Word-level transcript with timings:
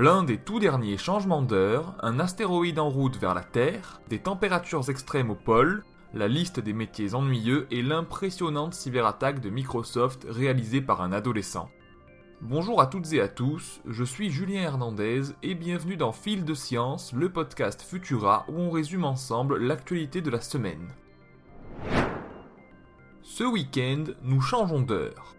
L'un 0.00 0.22
des 0.22 0.38
tout 0.38 0.60
derniers 0.60 0.96
changements 0.96 1.42
d'heure, 1.42 1.96
un 2.02 2.20
astéroïde 2.20 2.78
en 2.78 2.88
route 2.88 3.16
vers 3.16 3.34
la 3.34 3.42
Terre, 3.42 4.00
des 4.08 4.20
températures 4.20 4.88
extrêmes 4.90 5.28
au 5.28 5.34
pôle, 5.34 5.82
la 6.14 6.28
liste 6.28 6.60
des 6.60 6.72
métiers 6.72 7.16
ennuyeux 7.16 7.66
et 7.72 7.82
l'impressionnante 7.82 8.74
cyberattaque 8.74 9.40
de 9.40 9.50
Microsoft 9.50 10.24
réalisée 10.30 10.80
par 10.80 11.02
un 11.02 11.10
adolescent. 11.10 11.68
Bonjour 12.40 12.80
à 12.80 12.86
toutes 12.86 13.12
et 13.12 13.20
à 13.20 13.26
tous, 13.26 13.80
je 13.88 14.04
suis 14.04 14.30
Julien 14.30 14.62
Hernandez 14.62 15.32
et 15.42 15.56
bienvenue 15.56 15.96
dans 15.96 16.12
Fil 16.12 16.44
de 16.44 16.54
Science, 16.54 17.12
le 17.12 17.28
podcast 17.28 17.82
Futura 17.82 18.46
où 18.48 18.52
on 18.56 18.70
résume 18.70 19.04
ensemble 19.04 19.58
l'actualité 19.58 20.20
de 20.20 20.30
la 20.30 20.40
semaine. 20.40 20.94
Ce 23.22 23.42
week-end, 23.42 24.04
nous 24.22 24.42
changeons 24.42 24.80
d'heure. 24.80 25.34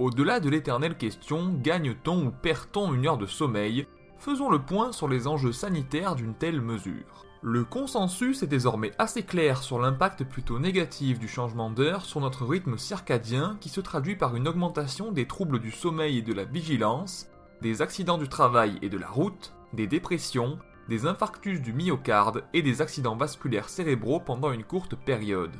Au-delà 0.00 0.40
de 0.40 0.48
l'éternelle 0.48 0.96
question 0.96 1.52
gagne-t-on 1.62 2.24
ou 2.24 2.30
perd-on 2.30 2.94
une 2.94 3.06
heure 3.06 3.18
de 3.18 3.26
sommeil 3.26 3.86
Faisons 4.20 4.50
le 4.50 4.58
point 4.58 4.92
sur 4.92 5.08
les 5.08 5.26
enjeux 5.26 5.50
sanitaires 5.50 6.14
d'une 6.14 6.34
telle 6.34 6.60
mesure. 6.60 7.24
Le 7.40 7.64
consensus 7.64 8.42
est 8.42 8.46
désormais 8.46 8.92
assez 8.98 9.22
clair 9.22 9.62
sur 9.62 9.78
l'impact 9.78 10.24
plutôt 10.24 10.58
négatif 10.58 11.18
du 11.18 11.26
changement 11.26 11.70
d'heure 11.70 12.04
sur 12.04 12.20
notre 12.20 12.44
rythme 12.44 12.76
circadien 12.76 13.56
qui 13.62 13.70
se 13.70 13.80
traduit 13.80 14.16
par 14.16 14.36
une 14.36 14.46
augmentation 14.46 15.10
des 15.10 15.26
troubles 15.26 15.58
du 15.58 15.70
sommeil 15.70 16.18
et 16.18 16.22
de 16.22 16.34
la 16.34 16.44
vigilance, 16.44 17.28
des 17.62 17.80
accidents 17.80 18.18
du 18.18 18.28
travail 18.28 18.78
et 18.82 18.90
de 18.90 18.98
la 18.98 19.08
route, 19.08 19.54
des 19.72 19.86
dépressions, 19.86 20.58
des 20.90 21.06
infarctus 21.06 21.62
du 21.62 21.72
myocarde 21.72 22.44
et 22.52 22.60
des 22.60 22.82
accidents 22.82 23.16
vasculaires 23.16 23.70
cérébraux 23.70 24.20
pendant 24.20 24.52
une 24.52 24.64
courte 24.64 24.96
période. 24.96 25.56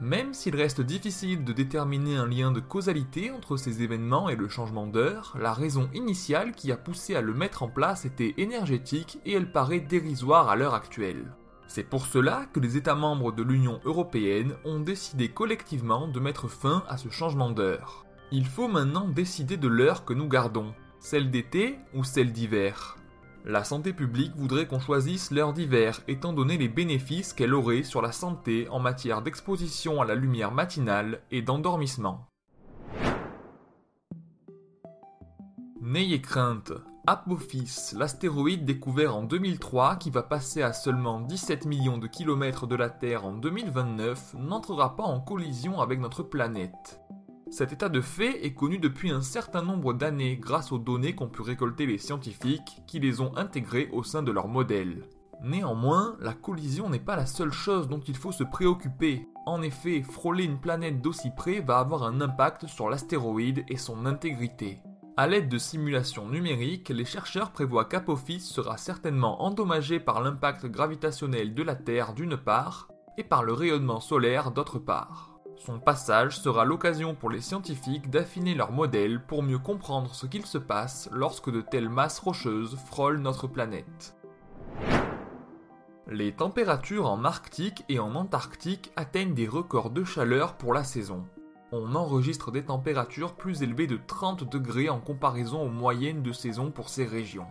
Même 0.00 0.32
s'il 0.32 0.56
reste 0.56 0.80
difficile 0.80 1.44
de 1.44 1.52
déterminer 1.52 2.16
un 2.16 2.26
lien 2.26 2.52
de 2.52 2.60
causalité 2.60 3.30
entre 3.30 3.58
ces 3.58 3.82
événements 3.82 4.30
et 4.30 4.36
le 4.36 4.48
changement 4.48 4.86
d'heure, 4.86 5.36
la 5.38 5.52
raison 5.52 5.90
initiale 5.92 6.52
qui 6.52 6.72
a 6.72 6.78
poussé 6.78 7.14
à 7.16 7.20
le 7.20 7.34
mettre 7.34 7.62
en 7.62 7.68
place 7.68 8.06
était 8.06 8.34
énergétique 8.38 9.18
et 9.26 9.34
elle 9.34 9.52
paraît 9.52 9.80
dérisoire 9.80 10.48
à 10.48 10.56
l'heure 10.56 10.74
actuelle. 10.74 11.34
C'est 11.66 11.84
pour 11.84 12.06
cela 12.06 12.46
que 12.52 12.60
les 12.60 12.78
États 12.78 12.94
membres 12.94 13.30
de 13.30 13.42
l'Union 13.42 13.78
européenne 13.84 14.54
ont 14.64 14.80
décidé 14.80 15.28
collectivement 15.28 16.08
de 16.08 16.18
mettre 16.18 16.48
fin 16.48 16.82
à 16.88 16.96
ce 16.96 17.10
changement 17.10 17.50
d'heure. 17.50 18.06
Il 18.32 18.46
faut 18.46 18.68
maintenant 18.68 19.06
décider 19.06 19.58
de 19.58 19.68
l'heure 19.68 20.06
que 20.06 20.14
nous 20.14 20.28
gardons, 20.28 20.72
celle 20.98 21.30
d'été 21.30 21.78
ou 21.94 22.04
celle 22.04 22.32
d'hiver. 22.32 22.96
La 23.46 23.64
santé 23.64 23.94
publique 23.94 24.36
voudrait 24.36 24.66
qu'on 24.66 24.80
choisisse 24.80 25.30
l'heure 25.30 25.54
d'hiver, 25.54 26.00
étant 26.08 26.34
donné 26.34 26.58
les 26.58 26.68
bénéfices 26.68 27.32
qu'elle 27.32 27.54
aurait 27.54 27.84
sur 27.84 28.02
la 28.02 28.12
santé 28.12 28.68
en 28.68 28.80
matière 28.80 29.22
d'exposition 29.22 30.02
à 30.02 30.04
la 30.04 30.14
lumière 30.14 30.52
matinale 30.52 31.20
et 31.30 31.40
d'endormissement. 31.40 32.26
N'ayez 35.80 36.20
crainte, 36.20 36.72
Apophis, 37.06 37.94
l'astéroïde 37.96 38.66
découvert 38.66 39.16
en 39.16 39.22
2003 39.22 39.96
qui 39.96 40.10
va 40.10 40.22
passer 40.22 40.62
à 40.62 40.74
seulement 40.74 41.20
17 41.20 41.64
millions 41.64 41.96
de 41.96 42.06
kilomètres 42.06 42.66
de 42.66 42.76
la 42.76 42.90
Terre 42.90 43.24
en 43.24 43.32
2029, 43.32 44.34
n'entrera 44.34 44.96
pas 44.96 45.04
en 45.04 45.18
collision 45.18 45.80
avec 45.80 45.98
notre 45.98 46.22
planète. 46.22 47.00
Cet 47.50 47.72
état 47.72 47.88
de 47.88 48.00
fait 48.00 48.46
est 48.46 48.54
connu 48.54 48.78
depuis 48.78 49.10
un 49.10 49.22
certain 49.22 49.62
nombre 49.62 49.92
d'années 49.92 50.36
grâce 50.36 50.70
aux 50.70 50.78
données 50.78 51.16
qu'ont 51.16 51.28
pu 51.28 51.42
récolter 51.42 51.84
les 51.84 51.98
scientifiques 51.98 52.82
qui 52.86 53.00
les 53.00 53.20
ont 53.20 53.36
intégrées 53.36 53.88
au 53.92 54.04
sein 54.04 54.22
de 54.22 54.30
leur 54.30 54.46
modèle. 54.46 55.08
Néanmoins, 55.42 56.16
la 56.20 56.32
collision 56.32 56.88
n'est 56.88 57.00
pas 57.00 57.16
la 57.16 57.26
seule 57.26 57.50
chose 57.50 57.88
dont 57.88 58.00
il 58.00 58.16
faut 58.16 58.30
se 58.30 58.44
préoccuper. 58.44 59.26
En 59.46 59.62
effet, 59.62 60.02
frôler 60.02 60.44
une 60.44 60.60
planète 60.60 61.02
d'aussi 61.02 61.30
près 61.36 61.60
va 61.60 61.78
avoir 61.78 62.04
un 62.04 62.20
impact 62.20 62.66
sur 62.68 62.88
l'astéroïde 62.88 63.64
et 63.68 63.76
son 63.76 64.06
intégrité. 64.06 64.78
A 65.16 65.26
l'aide 65.26 65.48
de 65.48 65.58
simulations 65.58 66.28
numériques, 66.28 66.90
les 66.90 67.04
chercheurs 67.04 67.50
prévoient 67.50 67.86
qu'Apophis 67.86 68.40
sera 68.40 68.76
certainement 68.76 69.42
endommagé 69.42 69.98
par 69.98 70.20
l'impact 70.22 70.66
gravitationnel 70.66 71.52
de 71.54 71.62
la 71.62 71.74
Terre 71.74 72.14
d'une 72.14 72.36
part, 72.36 72.88
et 73.18 73.24
par 73.24 73.42
le 73.42 73.52
rayonnement 73.52 74.00
solaire 74.00 74.52
d'autre 74.52 74.78
part. 74.78 75.29
Son 75.60 75.78
passage 75.78 76.38
sera 76.38 76.64
l'occasion 76.64 77.14
pour 77.14 77.28
les 77.28 77.42
scientifiques 77.42 78.08
d'affiner 78.08 78.54
leurs 78.54 78.72
modèles 78.72 79.20
pour 79.22 79.42
mieux 79.42 79.58
comprendre 79.58 80.14
ce 80.14 80.24
qu'il 80.24 80.46
se 80.46 80.56
passe 80.56 81.10
lorsque 81.12 81.50
de 81.50 81.60
telles 81.60 81.90
masses 81.90 82.18
rocheuses 82.18 82.78
frôlent 82.86 83.20
notre 83.20 83.46
planète. 83.46 84.16
Les 86.06 86.32
températures 86.32 87.10
en 87.10 87.24
Arctique 87.24 87.84
et 87.90 87.98
en 87.98 88.14
Antarctique 88.14 88.90
atteignent 88.96 89.34
des 89.34 89.46
records 89.46 89.90
de 89.90 90.02
chaleur 90.02 90.54
pour 90.54 90.72
la 90.72 90.82
saison. 90.82 91.26
On 91.72 91.94
enregistre 91.94 92.50
des 92.50 92.64
températures 92.64 93.34
plus 93.34 93.62
élevées 93.62 93.86
de 93.86 94.00
30 94.06 94.50
degrés 94.50 94.88
en 94.88 94.98
comparaison 94.98 95.62
aux 95.62 95.68
moyennes 95.68 96.22
de 96.22 96.32
saison 96.32 96.70
pour 96.70 96.88
ces 96.88 97.04
régions. 97.04 97.46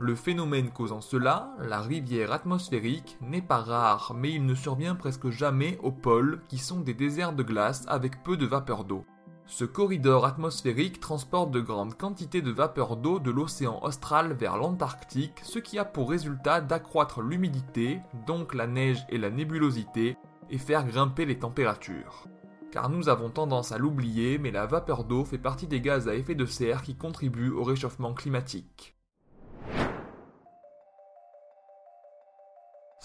Le 0.00 0.14
phénomène 0.14 0.70
causant 0.70 1.00
cela, 1.00 1.50
la 1.58 1.80
rivière 1.80 2.30
atmosphérique, 2.30 3.18
n'est 3.20 3.42
pas 3.42 3.58
rare, 3.58 4.14
mais 4.16 4.30
il 4.32 4.46
ne 4.46 4.54
survient 4.54 4.94
presque 4.94 5.30
jamais 5.30 5.76
aux 5.82 5.90
pôles, 5.90 6.40
qui 6.48 6.58
sont 6.58 6.78
des 6.78 6.94
déserts 6.94 7.32
de 7.32 7.42
glace 7.42 7.84
avec 7.88 8.22
peu 8.22 8.36
de 8.36 8.46
vapeur 8.46 8.84
d'eau. 8.84 9.04
Ce 9.46 9.64
corridor 9.64 10.24
atmosphérique 10.24 11.00
transporte 11.00 11.50
de 11.50 11.60
grandes 11.60 11.96
quantités 11.96 12.42
de 12.42 12.52
vapeur 12.52 12.96
d'eau 12.96 13.18
de 13.18 13.32
l'océan 13.32 13.80
austral 13.82 14.34
vers 14.34 14.56
l'Antarctique, 14.56 15.40
ce 15.42 15.58
qui 15.58 15.80
a 15.80 15.84
pour 15.84 16.10
résultat 16.10 16.60
d'accroître 16.60 17.20
l'humidité, 17.20 17.98
donc 18.24 18.54
la 18.54 18.68
neige 18.68 19.04
et 19.08 19.18
la 19.18 19.30
nébulosité, 19.30 20.16
et 20.48 20.58
faire 20.58 20.86
grimper 20.86 21.24
les 21.24 21.40
températures. 21.40 22.28
Car 22.70 22.88
nous 22.88 23.08
avons 23.08 23.30
tendance 23.30 23.72
à 23.72 23.78
l'oublier, 23.78 24.38
mais 24.38 24.52
la 24.52 24.66
vapeur 24.66 25.02
d'eau 25.02 25.24
fait 25.24 25.38
partie 25.38 25.66
des 25.66 25.80
gaz 25.80 26.06
à 26.06 26.14
effet 26.14 26.36
de 26.36 26.46
serre 26.46 26.82
qui 26.82 26.94
contribuent 26.94 27.50
au 27.50 27.64
réchauffement 27.64 28.14
climatique. 28.14 28.97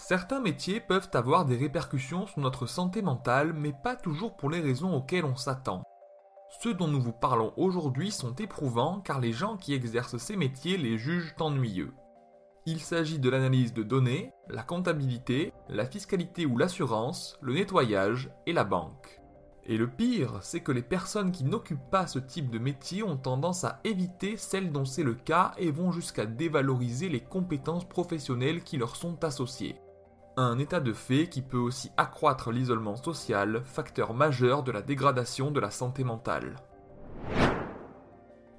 Certains 0.06 0.40
métiers 0.40 0.80
peuvent 0.80 1.08
avoir 1.14 1.46
des 1.46 1.56
répercussions 1.56 2.26
sur 2.26 2.40
notre 2.40 2.66
santé 2.66 3.00
mentale, 3.00 3.54
mais 3.54 3.72
pas 3.72 3.96
toujours 3.96 4.36
pour 4.36 4.50
les 4.50 4.60
raisons 4.60 4.94
auxquelles 4.94 5.24
on 5.24 5.34
s'attend. 5.34 5.82
Ceux 6.60 6.74
dont 6.74 6.88
nous 6.88 7.00
vous 7.00 7.14
parlons 7.14 7.54
aujourd'hui 7.56 8.10
sont 8.10 8.34
éprouvants 8.34 9.00
car 9.00 9.18
les 9.18 9.32
gens 9.32 9.56
qui 9.56 9.72
exercent 9.72 10.18
ces 10.18 10.36
métiers 10.36 10.76
les 10.76 10.98
jugent 10.98 11.34
ennuyeux. 11.40 11.94
Il 12.66 12.80
s'agit 12.80 13.18
de 13.18 13.30
l'analyse 13.30 13.72
de 13.72 13.82
données, 13.82 14.30
la 14.50 14.62
comptabilité, 14.62 15.54
la 15.70 15.86
fiscalité 15.86 16.44
ou 16.44 16.58
l'assurance, 16.58 17.38
le 17.40 17.54
nettoyage 17.54 18.30
et 18.44 18.52
la 18.52 18.64
banque. 18.64 19.22
Et 19.64 19.78
le 19.78 19.88
pire, 19.88 20.40
c'est 20.42 20.60
que 20.60 20.72
les 20.72 20.82
personnes 20.82 21.32
qui 21.32 21.44
n'occupent 21.44 21.90
pas 21.90 22.06
ce 22.06 22.18
type 22.18 22.50
de 22.50 22.58
métier 22.58 23.02
ont 23.02 23.16
tendance 23.16 23.64
à 23.64 23.80
éviter 23.84 24.36
celles 24.36 24.70
dont 24.70 24.84
c'est 24.84 25.02
le 25.02 25.14
cas 25.14 25.52
et 25.56 25.70
vont 25.70 25.92
jusqu'à 25.92 26.26
dévaloriser 26.26 27.08
les 27.08 27.24
compétences 27.24 27.88
professionnelles 27.88 28.62
qui 28.62 28.76
leur 28.76 28.96
sont 28.96 29.24
associées. 29.24 29.80
Un 30.36 30.58
état 30.58 30.80
de 30.80 30.92
fait 30.92 31.28
qui 31.28 31.42
peut 31.42 31.58
aussi 31.58 31.92
accroître 31.96 32.50
l'isolement 32.50 32.96
social, 32.96 33.62
facteur 33.64 34.14
majeur 34.14 34.64
de 34.64 34.72
la 34.72 34.82
dégradation 34.82 35.52
de 35.52 35.60
la 35.60 35.70
santé 35.70 36.02
mentale. 36.02 36.56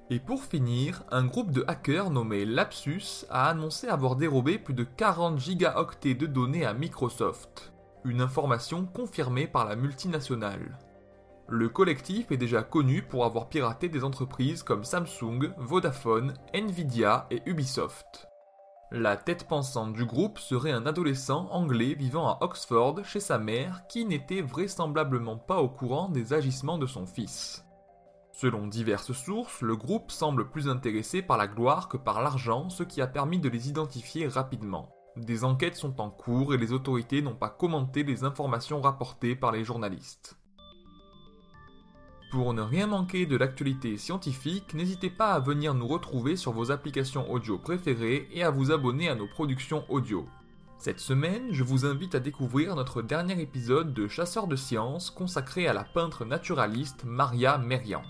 Et 0.08 0.18
pour 0.18 0.42
finir, 0.42 1.02
un 1.10 1.26
groupe 1.26 1.50
de 1.50 1.64
hackers 1.68 2.08
nommé 2.08 2.46
Lapsus 2.46 3.26
a 3.28 3.50
annoncé 3.50 3.88
avoir 3.88 4.16
dérobé 4.16 4.58
plus 4.58 4.72
de 4.72 4.84
40 4.84 5.38
gigaoctets 5.38 6.14
de 6.14 6.26
données 6.26 6.64
à 6.64 6.72
Microsoft, 6.72 7.74
une 8.04 8.22
information 8.22 8.86
confirmée 8.86 9.46
par 9.46 9.66
la 9.68 9.76
multinationale. 9.76 10.78
Le 11.48 11.68
collectif 11.68 12.32
est 12.32 12.38
déjà 12.38 12.62
connu 12.62 13.02
pour 13.02 13.26
avoir 13.26 13.48
piraté 13.50 13.90
des 13.90 14.02
entreprises 14.02 14.62
comme 14.62 14.84
Samsung, 14.84 15.52
Vodafone, 15.58 16.32
Nvidia 16.54 17.26
et 17.30 17.42
Ubisoft. 17.44 18.28
La 18.92 19.16
tête 19.16 19.48
pensante 19.48 19.94
du 19.94 20.04
groupe 20.04 20.38
serait 20.38 20.70
un 20.70 20.86
adolescent 20.86 21.48
anglais 21.50 21.94
vivant 21.94 22.28
à 22.28 22.38
Oxford 22.40 23.04
chez 23.04 23.18
sa 23.18 23.36
mère 23.36 23.82
qui 23.88 24.04
n'était 24.04 24.42
vraisemblablement 24.42 25.36
pas 25.36 25.60
au 25.60 25.68
courant 25.68 26.08
des 26.08 26.32
agissements 26.32 26.78
de 26.78 26.86
son 26.86 27.04
fils. 27.04 27.64
Selon 28.30 28.68
diverses 28.68 29.12
sources, 29.12 29.60
le 29.60 29.74
groupe 29.74 30.12
semble 30.12 30.50
plus 30.50 30.68
intéressé 30.68 31.20
par 31.20 31.36
la 31.36 31.48
gloire 31.48 31.88
que 31.88 31.96
par 31.96 32.22
l'argent, 32.22 32.70
ce 32.70 32.84
qui 32.84 33.00
a 33.00 33.08
permis 33.08 33.40
de 33.40 33.48
les 33.48 33.68
identifier 33.68 34.28
rapidement. 34.28 34.88
Des 35.16 35.42
enquêtes 35.42 35.76
sont 35.76 36.00
en 36.00 36.10
cours 36.10 36.54
et 36.54 36.58
les 36.58 36.72
autorités 36.72 37.22
n'ont 37.22 37.34
pas 37.34 37.48
commenté 37.48 38.04
les 38.04 38.22
informations 38.22 38.80
rapportées 38.80 39.34
par 39.34 39.50
les 39.50 39.64
journalistes. 39.64 40.38
Pour 42.30 42.52
ne 42.52 42.62
rien 42.62 42.88
manquer 42.88 43.24
de 43.24 43.36
l'actualité 43.36 43.96
scientifique, 43.96 44.74
n'hésitez 44.74 45.10
pas 45.10 45.32
à 45.32 45.40
venir 45.40 45.74
nous 45.74 45.86
retrouver 45.86 46.34
sur 46.34 46.52
vos 46.52 46.72
applications 46.72 47.30
audio 47.30 47.56
préférées 47.56 48.28
et 48.32 48.42
à 48.42 48.50
vous 48.50 48.72
abonner 48.72 49.08
à 49.08 49.14
nos 49.14 49.28
productions 49.28 49.84
audio. 49.88 50.26
Cette 50.78 51.00
semaine, 51.00 51.52
je 51.52 51.62
vous 51.62 51.86
invite 51.86 52.16
à 52.16 52.20
découvrir 52.20 52.74
notre 52.74 53.00
dernier 53.00 53.40
épisode 53.40 53.94
de 53.94 54.08
Chasseurs 54.08 54.48
de 54.48 54.56
sciences 54.56 55.10
consacré 55.10 55.68
à 55.68 55.72
la 55.72 55.84
peintre 55.84 56.24
naturaliste 56.24 57.04
Maria 57.04 57.58
Merian. 57.58 58.02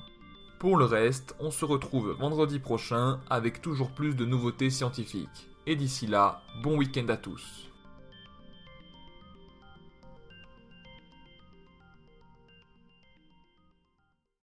Pour 0.58 0.78
le 0.78 0.86
reste, 0.86 1.36
on 1.38 1.50
se 1.50 1.66
retrouve 1.66 2.10
vendredi 2.12 2.58
prochain 2.58 3.20
avec 3.28 3.60
toujours 3.60 3.90
plus 3.90 4.16
de 4.16 4.24
nouveautés 4.24 4.70
scientifiques. 4.70 5.48
Et 5.66 5.76
d'ici 5.76 6.06
là, 6.06 6.42
bon 6.62 6.78
week-end 6.78 7.08
à 7.08 7.18
tous. 7.18 7.70